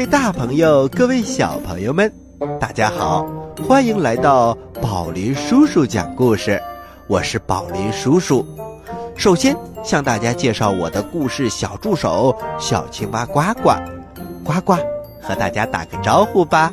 [0.00, 2.10] 各位大朋友，各位小朋友们，
[2.58, 3.22] 大家好，
[3.68, 6.58] 欢迎来到宝林叔叔讲故事。
[7.06, 8.42] 我是宝林叔叔。
[9.14, 13.74] 首先向大家介绍我的故事小助手小青蛙呱呱，
[14.42, 14.72] 呱呱，
[15.20, 16.72] 和大家打个招呼吧。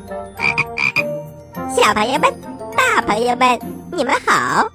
[1.75, 2.33] 小朋友们，
[2.77, 3.59] 大朋友们，
[3.91, 4.65] 你们好，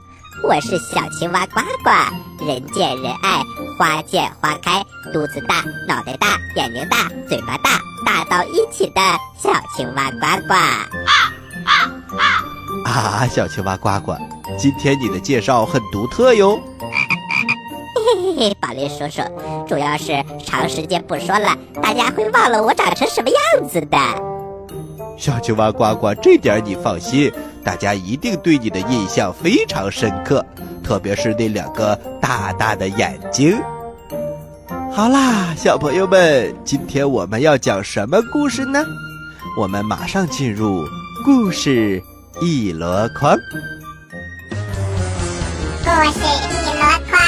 [0.47, 3.43] 我是小青蛙呱呱，人见人爱。
[3.83, 4.81] 花见花开，
[5.13, 9.01] 肚子大，脑袋大，眼睛大，嘴巴大，大到一起的
[9.37, 10.55] 小青蛙呱呱。
[10.55, 11.11] 啊，
[12.85, 14.15] 啊、啊小青蛙呱呱，
[14.57, 16.63] 今天你的介绍很独特哟。
[17.97, 19.21] 嘿嘿嘿，宝林叔叔，
[19.67, 23.99] 主要是长时间不说了，大家会忘了我长成什么样子的。
[25.19, 27.33] 小青蛙呱呱，这点你放心，
[27.65, 30.47] 大家一定对你的印象非常深刻。
[30.93, 33.59] 特别是那两个大大的眼睛。
[34.93, 38.85] 好啦，小朋友们，今天我们要讲什么故事呢？
[39.57, 40.85] 我们马上进入
[41.25, 41.99] 故事
[42.43, 43.35] 一箩筐。
[45.83, 46.21] 故事
[46.51, 47.19] 一箩筐，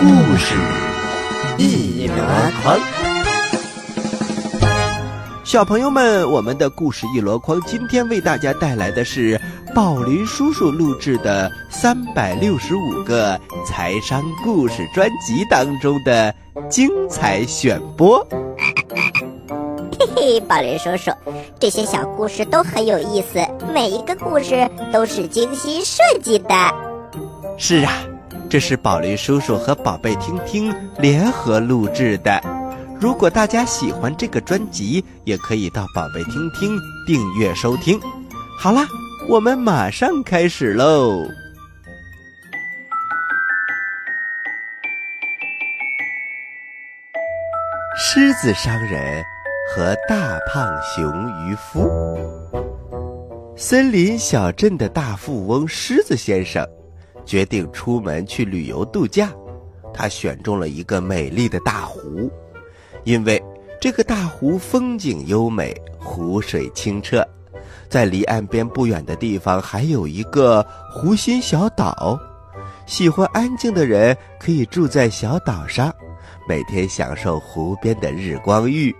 [0.00, 0.06] 故
[0.38, 0.54] 事
[1.58, 2.14] 一箩
[2.62, 2.97] 筐。
[5.48, 9.40] 小朋友们，我们的故事一箩筐今天为大家带来的是。
[9.74, 16.34] 宝林叔叔录制的三百六十五个财商故事专辑当中的
[16.68, 18.18] 精彩选播。
[19.98, 21.10] 嘿嘿，宝林叔叔，
[21.58, 23.40] 这些小故事都很有意思，
[23.72, 26.54] 每一个故事都是精心设计的。
[27.56, 27.92] 是啊，
[28.50, 32.57] 这是宝林叔叔和宝贝听听联合录制的。
[33.00, 38.00] 如果大家喜欢这个专辑，也可以到宝贝听听订阅收听。
[38.58, 38.86] 好啦。
[39.28, 41.26] 我们马上开始喽！
[47.98, 49.22] 狮子商人
[49.68, 50.66] 和大胖
[50.96, 51.86] 熊渔夫。
[53.54, 56.66] 森林小镇的大富翁狮子先生
[57.26, 59.30] 决定出门去旅游度假。
[59.92, 62.30] 他选中了一个美丽的大湖，
[63.08, 63.42] 因为
[63.80, 67.26] 这个大湖风景优美，湖水清澈。
[67.88, 72.20] 在离岸边不远的地方，还有一个湖心小岛。
[72.84, 75.90] 喜欢安静的人可以住在小岛上，
[76.46, 78.94] 每天享受湖边的日光浴。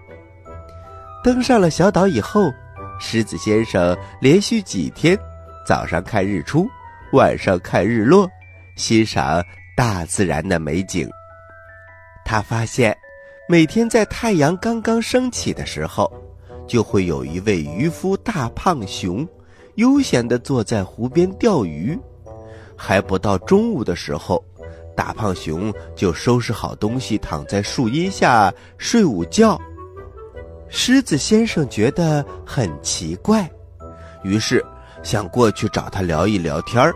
[1.23, 2.51] 登上了小岛以后，
[2.99, 5.19] 狮子先生连续几天，
[5.67, 6.67] 早上看日出，
[7.13, 8.27] 晚上看日落，
[8.75, 9.45] 欣赏
[9.77, 11.07] 大自然的美景。
[12.25, 12.97] 他发现，
[13.51, 16.13] 每天在太阳刚刚升起的时候。
[16.67, 19.27] 就会有一位渔夫大胖熊，
[19.77, 21.99] 悠闲地坐在湖边钓鱼。
[22.77, 24.45] 还不到中午的时候，
[24.95, 29.59] 大胖熊就收拾好东西，躺在树荫下睡午觉。
[30.69, 33.51] 狮子先生觉得很奇怪，
[34.23, 34.63] 于是
[35.03, 36.95] 想过去找他聊一聊天儿。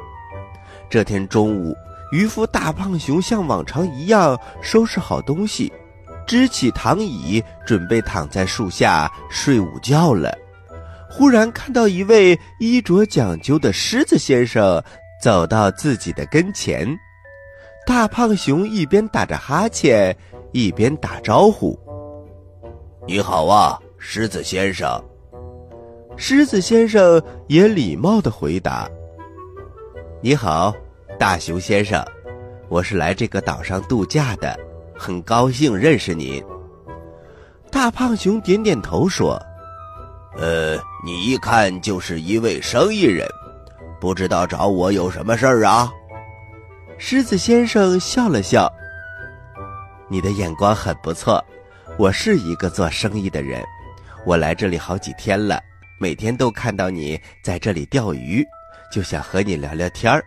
[0.90, 1.74] 这天中午，
[2.12, 5.72] 渔夫大胖熊像往常一样收拾好东西。
[6.32, 10.34] 支起躺椅，准备躺在树下睡午觉了。
[11.10, 14.82] 忽然看到一位衣着讲究的狮子先生
[15.22, 16.88] 走到自己的跟前。
[17.86, 20.16] 大胖熊一边打着哈欠，
[20.52, 21.78] 一边打招呼
[23.06, 24.88] ：“你好啊，狮子先生。”
[26.16, 28.88] 狮子先生也礼貌地回答
[30.22, 30.74] ：“你好，
[31.18, 32.02] 大熊先生，
[32.70, 34.58] 我是来这个岛上度假的。”
[35.02, 36.40] 很高兴认识您。
[37.72, 39.36] 大胖熊点点头说
[40.38, 43.26] ：“呃，你一看就是一位生意人，
[44.00, 45.90] 不知道找我有什么事儿啊？”
[46.98, 48.72] 狮子先生笑了笑
[50.08, 51.44] ：“你的眼光很不错，
[51.98, 53.60] 我是一个做生意的人，
[54.24, 55.60] 我来这里好几天了，
[56.00, 58.46] 每天都看到你在这里钓鱼，
[58.92, 60.22] 就想和你聊聊天儿。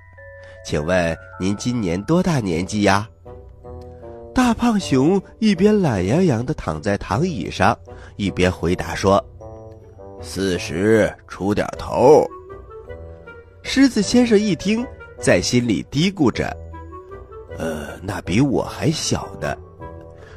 [0.65, 3.07] 请问您今年多大年纪呀？”
[4.35, 7.75] 大胖熊一边懒洋洋地躺在躺椅上，
[8.17, 9.23] 一边回答说
[10.21, 12.21] ：“四十出点头。”
[13.63, 14.85] 狮子先生一听，
[15.21, 16.53] 在心里嘀咕着
[17.57, 19.55] ：“呃，那比我还小呢。”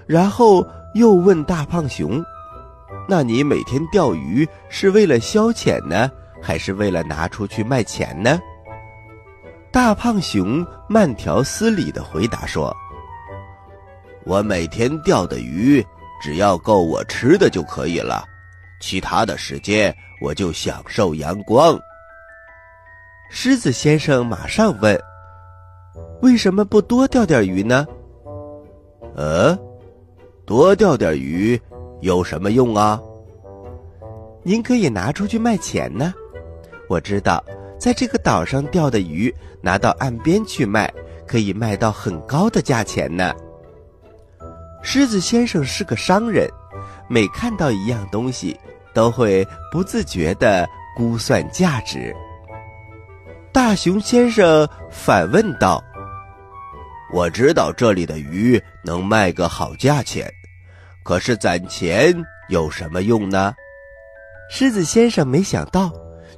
[0.06, 0.64] 然后
[0.94, 2.24] 又问大胖熊
[3.08, 6.08] ：“那你每天钓鱼是为了消遣呢，
[6.40, 8.38] 还是为了拿出去卖钱呢？”
[9.72, 12.72] 大胖熊慢条斯理地回答说。
[14.28, 15.82] 我每天钓的鱼，
[16.20, 18.22] 只要够我吃的就可以了，
[18.78, 21.80] 其他的时间我就享受阳光。
[23.30, 25.00] 狮子先生马上问
[26.20, 27.86] ：“为什么不多钓点鱼呢？”
[29.16, 29.58] 呃，
[30.44, 31.58] 多钓点鱼
[32.02, 33.00] 有什么用啊？
[34.42, 36.12] 您可以拿出去卖钱呢。
[36.86, 37.42] 我知道，
[37.80, 40.92] 在这个岛上钓的鱼，拿到岸边去卖，
[41.26, 43.34] 可以卖到很高的价钱呢。
[44.90, 46.50] 狮子先生是个商人，
[47.10, 48.58] 每看到一样东西，
[48.94, 52.10] 都会不自觉地估算价值。
[53.52, 55.84] 大熊先生反问道
[57.12, 60.26] ：“我知道这里的鱼能卖个好价钱，
[61.04, 62.16] 可是攒钱
[62.48, 63.54] 有什么用呢？”
[64.48, 65.92] 狮子先生没想到，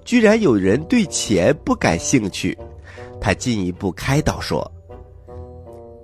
[0.05, 2.58] 居然有人对钱不感兴趣。
[3.20, 4.69] 他进一步开导说：“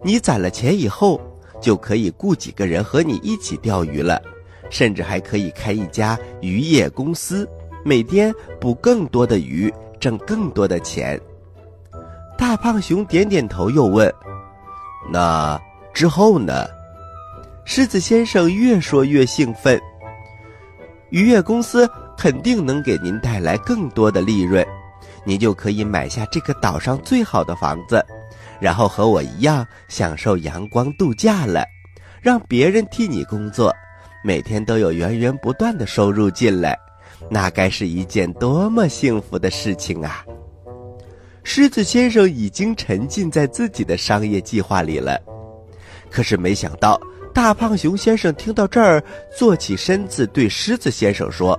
[0.05, 1.21] 你攒了钱以后。”
[1.61, 4.21] 就可以雇几个人和你一起钓鱼了，
[4.71, 7.49] 甚至还可以开一家渔业公司，
[7.85, 11.21] 每天捕更多的鱼，挣更多的钱。
[12.37, 14.13] 大胖熊点点头，又问
[15.11, 15.61] ：“那
[15.95, 16.67] 之后呢？”
[17.65, 19.81] 狮子先生越说越兴奋
[21.11, 24.65] ：“渔业公司肯定能给您带来更多的利润，
[25.25, 28.05] 您就可以买下这个岛上最好的房子。”
[28.61, 31.65] 然后和我一样享受阳光度假了，
[32.21, 33.75] 让别人替你工作，
[34.25, 36.79] 每天都有源源不断的收入进来，
[37.31, 40.25] 那该是一件多么幸福的事情啊！
[41.45, 45.21] 狮子先生已经沉浸在自己的商业计划里了，
[46.11, 47.01] 可是没想到
[47.33, 49.01] 大胖熊先生听到这儿，
[49.37, 51.57] 坐起身子对狮子先生说：“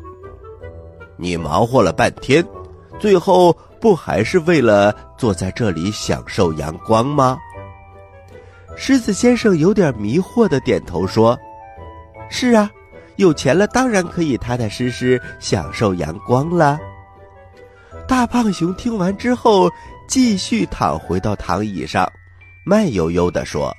[1.15, 2.43] 你忙活了半天，
[2.99, 7.37] 最后……”不还是为了坐在这里享受阳光吗？
[8.75, 11.37] 狮子先生有点迷惑的点头说
[12.27, 12.71] ：“是啊，
[13.17, 16.79] 有钱了当然可以踏踏实实享受阳光了。”
[18.09, 19.69] 大胖熊听完之后，
[20.09, 22.11] 继续躺回到躺椅上，
[22.65, 23.71] 慢悠悠地说：“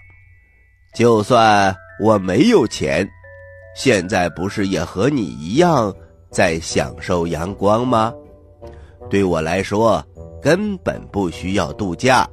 [0.95, 3.05] 就算我没有钱，
[3.75, 5.93] 现在不是也和你一样
[6.31, 8.15] 在享受阳光吗？”
[9.11, 10.05] 对我来说，
[10.41, 12.29] 根本不需要度假，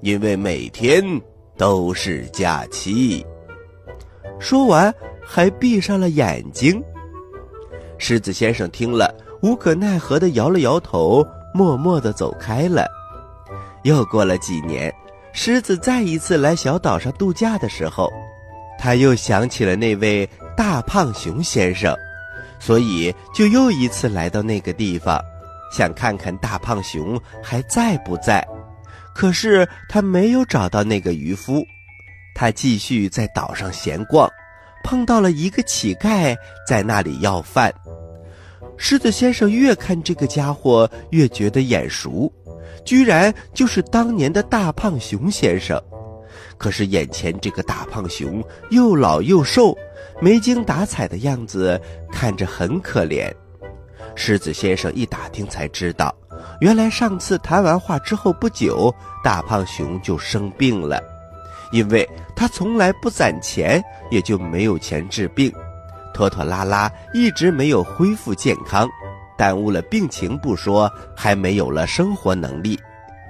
[0.00, 1.04] 因为每天
[1.56, 3.24] 都是假期。
[4.40, 4.92] 说完，
[5.24, 6.82] 还闭上了眼睛。
[7.98, 11.24] 狮子先生听了，无可奈何的摇了摇头，
[11.54, 12.86] 默默的走开了。
[13.82, 14.92] 又过了几年，
[15.32, 18.10] 狮子再一次来小岛上度假的时候，
[18.78, 21.94] 他又想起了那位大胖熊先生，
[22.58, 25.22] 所以就又一次来到那个地方。
[25.76, 28.46] 想看看大胖熊还在不在，
[29.12, 31.64] 可是他没有找到那个渔夫。
[32.32, 34.30] 他继续在岛上闲逛，
[34.84, 37.74] 碰到了一个乞丐在那里要饭。
[38.76, 42.32] 狮子先生越看这个家伙越觉得眼熟，
[42.84, 45.80] 居然就是当年的大胖熊先生。
[46.56, 48.40] 可是眼前这个大胖熊
[48.70, 49.76] 又老又瘦，
[50.20, 51.80] 没精打采的样子，
[52.12, 53.28] 看着很可怜。
[54.14, 56.14] 狮子先生一打听才知道，
[56.60, 61.02] 原来上次谈完话之后不久，大胖熊就生病了。
[61.72, 65.52] 因为他从来不攒钱，也就没有钱治病，
[66.12, 68.88] 拖拖拉拉一直没有恢复健康，
[69.36, 72.78] 耽误了病情不说，还没有了生活能力。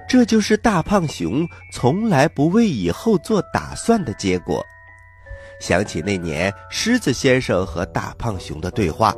[0.07, 4.63] 这就是大胖熊从来不为以后做打算的结果。
[5.61, 9.15] 想起那年狮子先生和大胖熊的对话。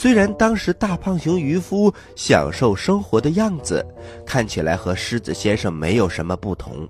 [0.00, 3.84] 虽然当时大胖熊渔夫享受生活的样子
[4.24, 6.88] 看起来和狮子先生没有什么不同，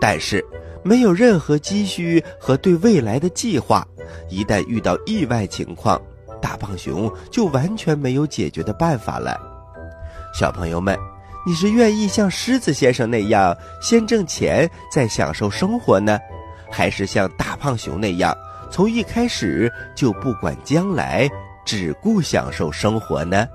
[0.00, 0.40] 但是
[0.84, 3.84] 没有任何积蓄和对未来的计划，
[4.28, 6.00] 一旦遇到意外情况，
[6.40, 9.36] 大胖熊就完全没有解决的办法了。
[10.32, 10.96] 小朋友们，
[11.44, 16.16] 你是愿意像狮子先生那样先挣钱再享受生活呢，
[16.70, 18.32] 还是像大胖熊那样
[18.70, 21.28] 从一开始就不管将来？
[21.64, 23.46] 只顾享受生活呢？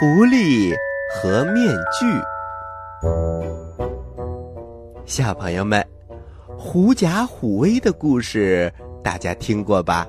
[0.00, 0.76] 狐狸
[1.10, 2.06] 和面具，
[5.04, 5.84] 小朋友们，
[6.56, 10.06] 狐假虎威的故事大家听过吧？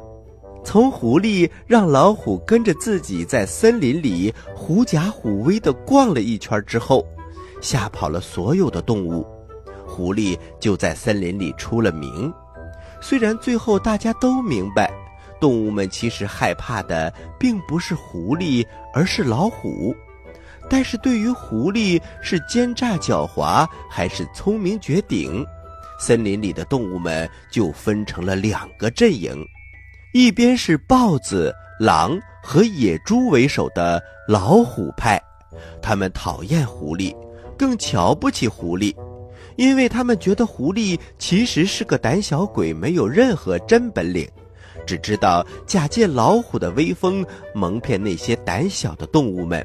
[0.64, 7.04] 从狐狸让老虎跟着自己在森林里狐假虎威地逛了一圈之后，
[7.62, 9.26] 吓跑了所有的动物，
[9.88, 12.32] 狐狸就在森林里出了名。
[13.02, 14.92] 虽然最后大家都明白，
[15.40, 18.64] 动物们其实害怕的并不是狐狸，
[18.94, 19.96] 而是老虎，
[20.70, 25.44] 但是对于狐狸是奸诈狡猾还是聪明绝顶，
[26.00, 29.44] 森林里的动物们就分成了两个阵营。
[30.12, 35.22] 一边是豹子、狼和野猪为首的老虎派，
[35.84, 37.16] 他们讨厌狐狸，
[37.56, 38.96] 更瞧不起狐狸，
[39.56, 44.28] 因为他们觉得狐狸其实是个胆小鬼，没有任何真本领，
[44.84, 47.24] 只知道假借老虎的威风
[47.54, 49.64] 蒙骗那些胆小的动物们。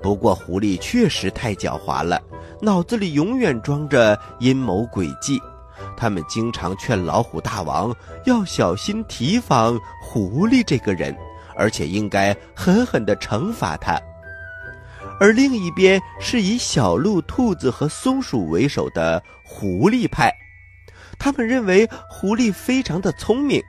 [0.00, 2.22] 不过，狐狸确实太狡猾了，
[2.62, 5.40] 脑子里永远装着阴谋诡计。
[5.98, 7.92] 他们经常劝老虎大王
[8.24, 11.14] 要小心提防狐狸这个人，
[11.56, 14.00] 而且应该狠狠地惩罚他。
[15.18, 20.32] 而另一边是以小鹿、兔子和松鼠为首的狐狸派，
[21.18, 23.60] 他们认为狐狸非常的聪明，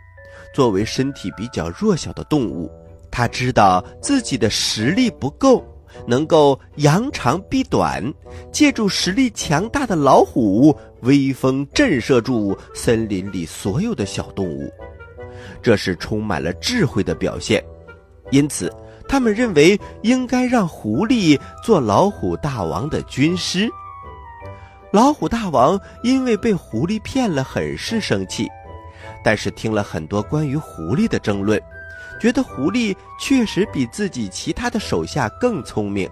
[0.53, 2.71] 作为身体比较弱小的动物，
[3.09, 5.65] 他知道自己的实力不够。
[6.07, 8.03] 能够扬长避短，
[8.51, 14.71] 借助实力强大的老虎威风震慑住森林里所有的小动物，
[15.61, 17.63] 这是充满了智慧的表现。
[18.31, 18.71] 因此，
[19.07, 23.69] 他们认为应该让狐狸做老虎大王的军师。
[24.91, 28.47] 老虎大王因为被狐狸骗了，很是生气，
[29.23, 31.61] 但是听了很多关于狐狸的争论。
[32.19, 36.09] 觉得狐狸确实比自己其他的手下更聪明，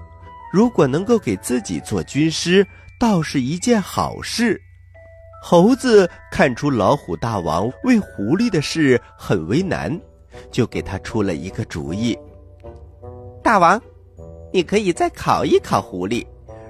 [0.52, 2.66] 如果能够给自己做军师，
[3.00, 4.60] 倒是一件好事。
[5.44, 10.00] 猴子看出老虎大王为狐狸的事很为难，
[10.50, 12.18] 就给他出了一个主意
[13.44, 13.80] ：“大王，
[14.52, 16.26] 你可以再考一考狐狸，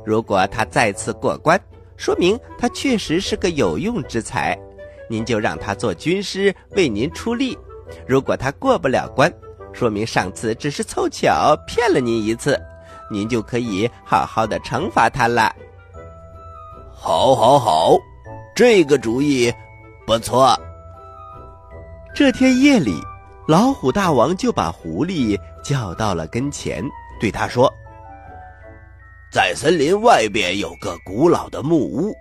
[0.06, 1.60] 如果他再次过关，
[1.96, 4.58] 说明他确实是个有用之才，
[5.10, 7.58] 您就让他做军师为您出力。”
[8.08, 9.32] 如果他过不了关，
[9.74, 12.60] 说明上次只是凑巧骗了您一次，
[13.10, 15.54] 您就可以好好的惩罚他了。
[16.94, 17.96] 好，好，好，
[18.56, 19.54] 这个主意
[20.06, 20.60] 不错。
[22.16, 23.00] 这天夜里，
[23.48, 26.84] 老虎大王就把狐狸叫到了跟前，
[27.20, 27.72] 对他说
[29.32, 32.12] ：“在森林外边有个古老的木屋，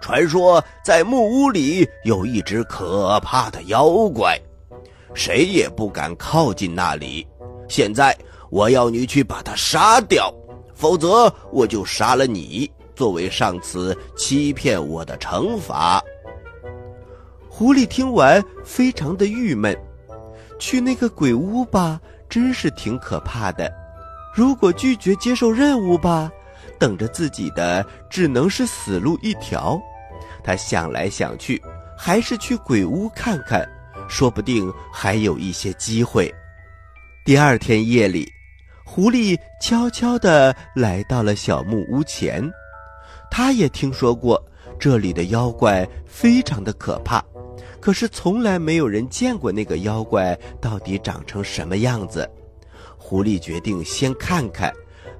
[0.00, 4.38] 传说在木屋里有一只可怕的妖怪。”
[5.14, 7.26] 谁也不敢靠近那里。
[7.68, 8.16] 现在
[8.50, 10.32] 我要你去把他杀掉，
[10.74, 16.02] 否则我就杀了你，作为上次欺骗我的惩罚。
[17.48, 19.76] 狐狸听完，非常的郁闷。
[20.58, 23.72] 去那个鬼屋吧，真是挺可怕的。
[24.34, 26.30] 如果拒绝接受任务吧，
[26.78, 29.80] 等着自己的只能是死路一条。
[30.42, 31.62] 他想来想去，
[31.96, 33.68] 还是去鬼屋看看。
[34.08, 36.32] 说不定还有一些机会。
[37.24, 38.26] 第二天夜里，
[38.84, 42.50] 狐狸悄悄地来到了小木屋前。
[43.30, 44.42] 他也听说过
[44.78, 47.24] 这里的妖怪非常的可怕，
[47.80, 52.28] 可是从来没有人见过那个妖怪到底长成什么样子。
[52.98, 54.72] 狐狸决定先看看，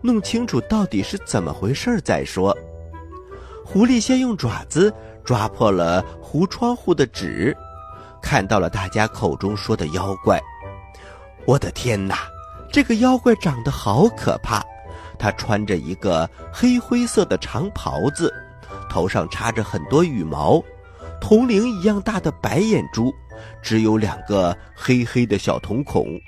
[0.03, 2.57] 弄清楚到底是怎么回事再说。
[3.65, 4.93] 狐狸先用爪子
[5.25, 7.57] 抓破了糊窗户的纸。
[8.23, 10.41] 看到了大家口中说的妖怪，
[11.45, 12.21] 我的天哪！
[12.73, 14.63] 这个妖怪长得好可怕，
[15.19, 18.33] 他穿着一个黑灰色的长袍子，
[18.89, 20.63] 头上插着很多羽毛，
[21.21, 23.13] 铜铃一样大的白眼珠，
[23.61, 26.19] 只有两个黑黑的小瞳孔，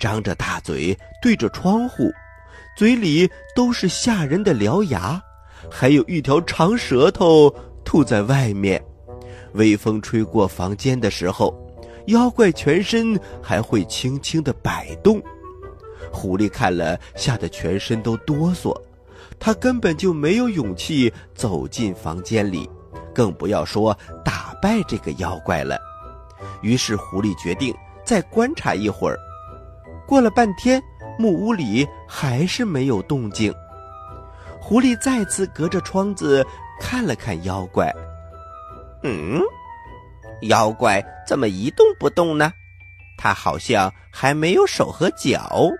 [0.00, 2.10] 张着大嘴对着窗户，
[2.74, 5.20] 嘴里都是吓人的獠牙，
[5.70, 8.82] 还有一条长舌头吐在外面。
[9.54, 11.54] 微风吹过房间的时候，
[12.06, 15.22] 妖怪全身还会轻轻的摆动。
[16.12, 18.74] 狐狸看了，吓得全身都哆嗦，
[19.38, 22.68] 他根本就没有勇气走进房间里，
[23.14, 25.78] 更不要说打败这个妖怪了。
[26.60, 29.18] 于是，狐狸决定再观察一会儿。
[30.06, 30.82] 过了半天，
[31.18, 33.52] 木屋里还是没有动静。
[34.60, 36.44] 狐狸再次隔着窗子
[36.80, 37.92] 看了看妖怪。
[39.02, 39.40] 嗯，
[40.42, 42.52] 妖怪怎么一动不动呢？
[43.18, 45.70] 他好像还没有手和脚。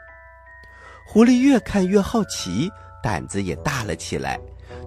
[1.07, 2.71] 狐狸越看越好奇，
[3.03, 4.39] 胆子也大了起来。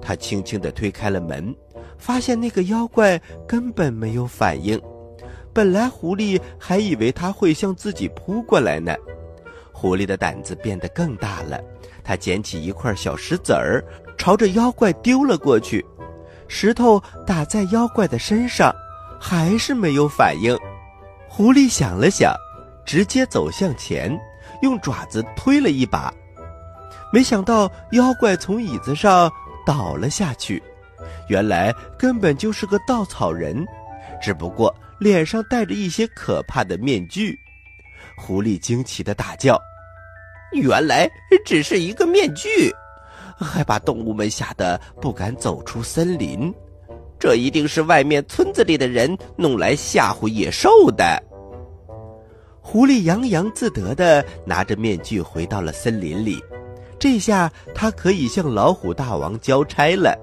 [0.01, 1.53] 他轻轻地推开了门，
[1.97, 4.79] 发现那个妖怪根本没有反应。
[5.53, 8.93] 本来狐狸还以为他会向自己扑过来呢。
[9.71, 11.61] 狐狸的胆子变得更大了，
[12.03, 13.83] 他捡起一块小石子儿，
[14.17, 15.85] 朝着妖怪丢了过去。
[16.47, 18.73] 石头打在妖怪的身上，
[19.19, 20.57] 还是没有反应。
[21.27, 22.33] 狐狸想了想，
[22.85, 24.17] 直接走向前，
[24.61, 26.13] 用爪子推了一把。
[27.11, 29.31] 没想到妖怪从椅子上
[29.65, 30.61] 倒了下去。
[31.27, 33.65] 原来根本就是个稻草人，
[34.21, 37.37] 只不过脸上戴着一些可怕的面具。
[38.17, 39.59] 狐狸惊奇的大叫
[40.53, 41.09] ：“原来
[41.45, 42.71] 只是一个面具，
[43.37, 46.53] 还把动物们吓得不敢走出森林。
[47.17, 51.21] 这一定是外面村子里的人弄来吓唬野兽的。”
[52.61, 56.43] 狐狸洋洋自得地拿着面具回到了森林里，
[56.97, 60.17] 这下他可以向老虎大王交差了。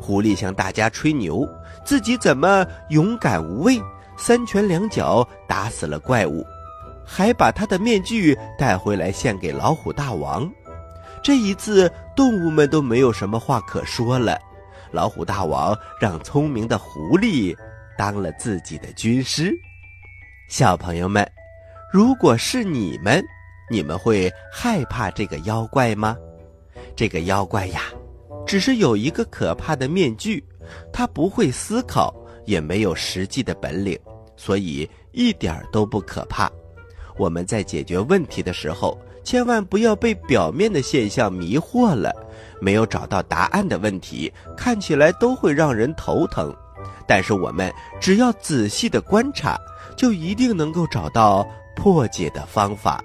[0.00, 1.48] 狐狸向大家吹牛，
[1.84, 3.80] 自己怎么勇敢无畏，
[4.16, 6.44] 三拳两脚打死了怪物，
[7.04, 10.50] 还把他的面具带回来献给老虎大王。
[11.22, 14.38] 这一次，动物们都没有什么话可说了。
[14.90, 17.56] 老虎大王让聪明的狐狸
[17.96, 19.52] 当了自己的军师。
[20.48, 21.26] 小朋友们。
[21.92, 23.20] 如果是你们，
[23.68, 26.16] 你们会害怕这个妖怪吗？
[26.94, 27.82] 这个妖怪呀，
[28.46, 30.40] 只是有一个可怕的面具，
[30.92, 32.14] 它不会思考，
[32.46, 33.98] 也没有实际的本领，
[34.36, 36.48] 所以一点儿都不可怕。
[37.16, 42.12] 我们在解决问题的时候，千万不要被表面的现象迷惑了。
[42.60, 46.54] 没有找到答案的问题，看起来都会让人头疼，
[47.06, 49.58] 但是我们只要仔细的观察，
[49.96, 51.46] 就一定能够找到。
[51.76, 53.02] 破解的方法，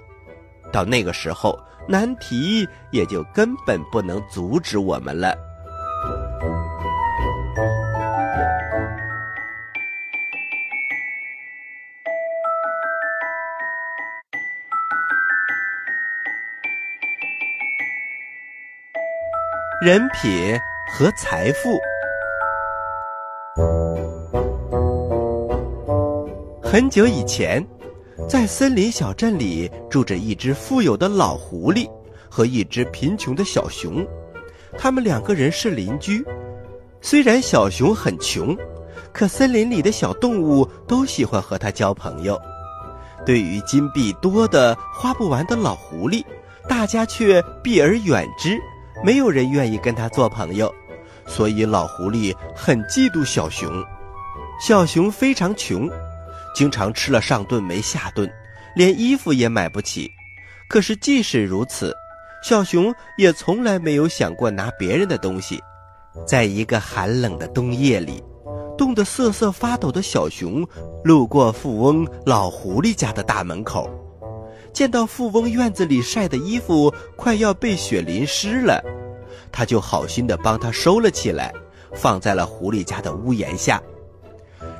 [0.70, 5.34] 到那个时候，难题也就根本不能阻止我们了。
[19.86, 20.58] 人品
[20.90, 21.78] 和财富，
[26.60, 27.64] 很久以前。
[28.28, 31.88] 在森林小镇里住着一只富有的老狐狸
[32.28, 34.04] 和一只贫穷的小熊，
[34.76, 36.26] 他们两个人是邻居。
[37.00, 38.56] 虽然小熊很穷，
[39.12, 42.36] 可森林里的小动物都喜欢和它交朋友。
[43.24, 46.24] 对于金币多的花不完的老狐狸，
[46.68, 48.58] 大家却避而远之，
[49.04, 50.72] 没有人愿意跟他做朋友。
[51.26, 53.84] 所以老狐狸很嫉妒小熊。
[54.60, 55.90] 小熊非常穷。
[56.54, 58.30] 经常吃了上顿没下顿，
[58.74, 60.10] 连衣服也买不起。
[60.70, 61.94] 可是即使如此，
[62.42, 65.60] 小熊也从来没有想过拿别人的东西。
[66.26, 68.22] 在一个寒冷的冬夜里，
[68.78, 70.66] 冻得瑟瑟发抖的小熊
[71.04, 73.90] 路过富翁老狐狸家的大门口，
[74.76, 78.78] 见到富翁院子里晒的衣服快要被雪淋湿了，
[79.50, 81.50] 他就好心的帮他收了起来，
[81.94, 83.82] 放在了狐狸家的屋檐下。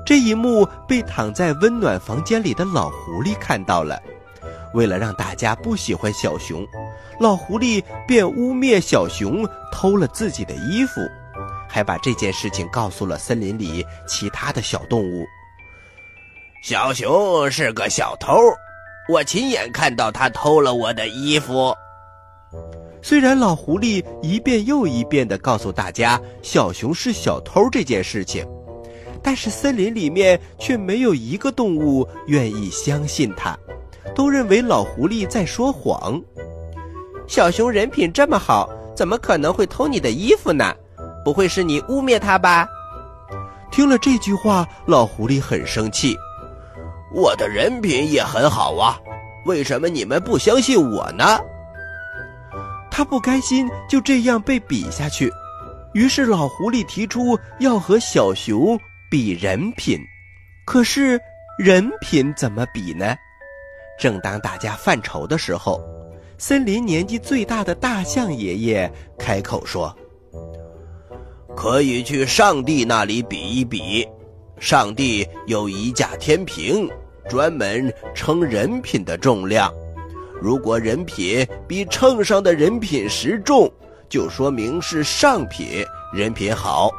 [0.05, 3.99] 这一幕被躺在温暖房间里的老狐狸看到了，
[4.75, 6.63] 为了让大家不喜欢小熊，
[7.19, 11.01] 老狐狸便污蔑小熊偷了自己的衣服，
[11.67, 15.25] 还把这件事情告诉了森林里其他的小动物。
[16.63, 18.35] 小熊是个小偷，
[19.09, 21.75] 我亲眼看到他偷了我的衣服。
[23.03, 28.47] 虽然老狐狸一遍又一遍地告诉大家小熊是小偷这件事情。
[29.23, 33.59] 但是森林里面却没有一个动物愿意相信他，
[34.15, 36.23] 都认为老狐狸在说谎。
[37.27, 40.73] 小熊人品这么好，怎么可能会偷你的衣服呢？
[41.25, 42.69] 不会是你污蔑他吧？
[43.73, 46.17] 听了这句话，老狐狸很生气。
[47.17, 49.01] 我的人品也很好啊，
[49.47, 51.25] 为什么你们不相信我呢？
[52.91, 55.33] 他不甘心就这样被比下去，
[55.95, 58.79] 于是老狐狸提出要和小熊。
[59.09, 60.01] 比人品，
[60.67, 61.19] 可是
[61.59, 63.17] 人品怎么比呢？
[64.01, 65.81] 正当大家犯愁的时候，
[66.37, 69.97] 森林年纪最大的大象爷爷开口说
[71.57, 74.07] ：“可以去上帝那里比一比，
[74.59, 76.91] 上帝有一架天平，
[77.29, 79.73] 专门称人品的重量。
[80.41, 83.71] 如果人品比秤上的人品时重，
[84.09, 85.85] 就说明是上品，
[86.15, 86.91] 人品好。”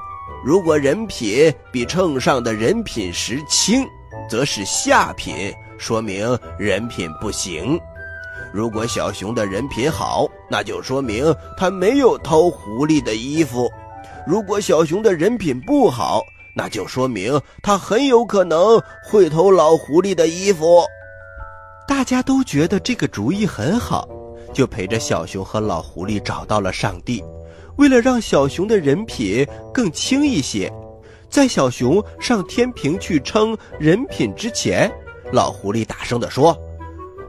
[0.45, 3.85] 如果人品比秤上的人品时轻，
[4.29, 7.79] 则是下品，说明人品不行。
[8.53, 13.67] 如果小熊的人品好，那就说明他没有偷狐狸的衣服；
[14.27, 16.21] 如果小熊的人品不好，
[16.58, 20.84] 那就说明他很有可能会偷老狐狸的衣服。
[21.88, 24.10] 大家都觉得这个主意很好，
[24.52, 27.24] 就陪着小熊和老狐狸找到了上帝。
[27.76, 30.74] 为了让小熊的人品更轻一些，
[31.30, 34.91] 在小熊上天平去称人品之前，
[35.32, 36.58] 老狐狸大声地说：“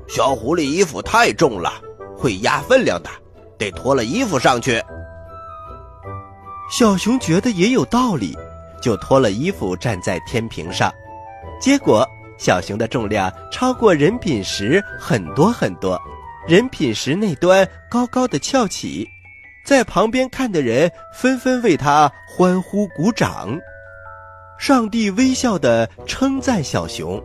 [0.09, 1.75] 小狐狸衣服太重了，
[2.17, 3.11] 会压分量的，
[3.59, 4.83] 得脱了衣服上去。”
[6.73, 8.37] 小熊觉得也有道理，
[8.81, 10.93] 就脱了衣服站在天平上，
[11.61, 12.07] 结果
[12.38, 16.01] 小熊的重量超过人品石很多很多，
[16.47, 19.07] 人品石那端高高的翘起，
[19.67, 23.59] 在旁边看的人纷纷为他欢呼鼓掌。
[24.59, 27.23] 上帝微笑的称赞小熊：“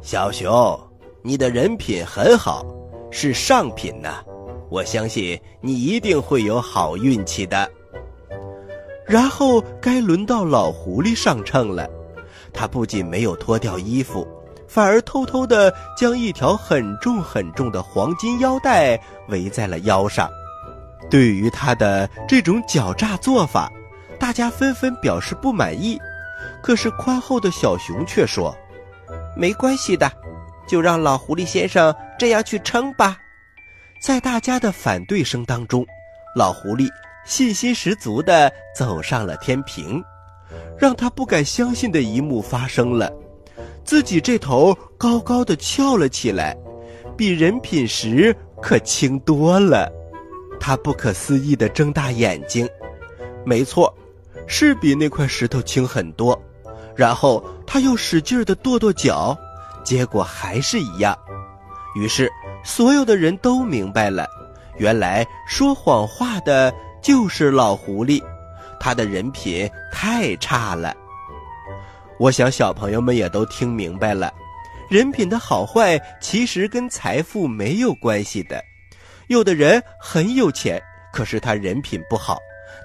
[0.00, 0.78] 小熊，
[1.22, 2.64] 你的人品很好，
[3.10, 4.24] 是上品呢。
[4.70, 7.70] 我相信你一定会有好运气的。”
[9.06, 11.88] 然后该轮到老狐狸上秤了。
[12.52, 14.26] 他不仅没有脱掉衣服，
[14.68, 20.30] 反而偷偷的将一条很重很重的黄金腰带围在了腰上。
[21.10, 23.70] 对于他的这种狡诈做法，
[24.18, 25.98] 大家纷纷表示不满意。
[26.62, 28.56] 可是宽厚的小熊却说
[29.36, 30.10] ：“没关系的，
[30.66, 33.18] 就让老狐狸先生这样去称吧。”
[34.00, 35.84] 在大家的反对声当中，
[36.36, 36.88] 老狐狸
[37.24, 40.02] 信心十足地走上了天平。
[40.78, 43.12] 让他不敢相信的一幕发生了，
[43.84, 46.56] 自己这头高高的翘了起来，
[47.16, 49.90] 比人品石可轻多了。
[50.60, 52.68] 他不可思议的睁大眼睛，
[53.44, 53.92] 没错，
[54.46, 56.40] 是比那块石头轻很多。
[56.96, 59.36] 然后他又使劲的跺跺脚，
[59.84, 61.16] 结果还是一样。
[61.96, 62.30] 于是
[62.64, 64.26] 所有的人都明白了，
[64.76, 66.72] 原来说谎话的
[67.04, 68.20] 就是老狐狸。
[68.80, 70.94] 他的人品太差了，
[72.18, 74.32] 我想小朋友们也都听明白了，
[74.90, 78.62] 人品的好坏其实跟财富没有关系的。
[79.28, 82.38] 有的人很有钱，可是他人品不好，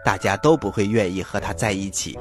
[0.05, 2.17] 大家都不会愿意和他在一起；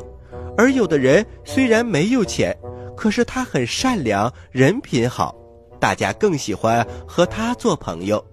[0.56, 2.56] 而有的人虽然没有钱，
[2.96, 5.32] 可是他很善良，人品好，
[5.78, 8.24] 大家更喜欢和他做朋友。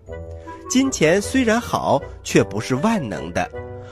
[0.69, 3.49] 金钱虽然好，却不是万能的。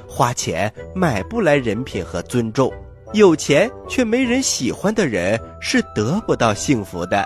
[0.08, 2.72] 花钱买不来人品和尊重，
[3.14, 7.26] 有钱却没人喜欢的人是得不到幸福的。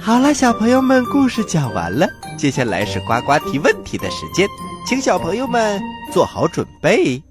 [0.00, 4.48] 好了，小朋友们，故事讲完了，接下来是呱呱提问题的时间，
[4.86, 5.80] 请小朋友们
[6.12, 7.22] 做好准备。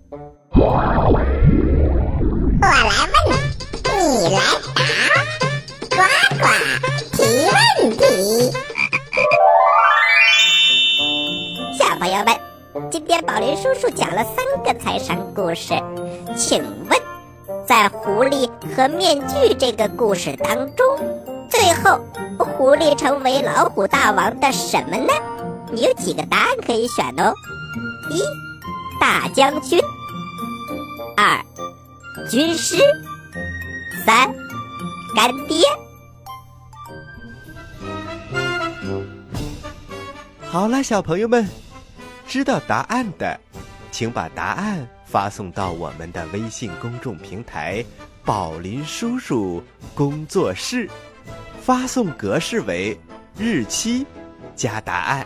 [0.55, 1.23] 我来问，
[3.83, 3.87] 你
[4.33, 4.41] 来
[4.73, 4.81] 答，
[5.91, 6.01] 呱
[6.39, 6.45] 呱
[7.11, 7.53] 提问
[7.95, 8.51] 题。
[11.77, 12.33] 小朋友们，
[12.89, 15.75] 今天宝林叔叔讲了三个财神故事，
[16.35, 16.99] 请问，
[17.67, 20.83] 在狐狸和面具这个故事当中，
[21.51, 21.99] 最后
[22.39, 25.13] 狐狸成为老虎大王的什么呢？
[25.71, 27.31] 你有几个答案可以选哦？
[28.09, 28.23] 一，
[29.01, 29.79] 大将军；
[31.17, 31.43] 二。
[32.29, 32.77] 军师，
[34.05, 34.31] 三，
[35.15, 35.65] 干爹。
[40.45, 41.49] 好了，小朋友们，
[42.27, 43.39] 知道答案的，
[43.89, 47.83] 请把答案发送到我们的微信公众平台
[48.23, 49.63] “宝林叔叔
[49.95, 50.87] 工作室”，
[51.59, 52.95] 发送格式为
[53.35, 54.05] 日期
[54.55, 55.25] 加答案。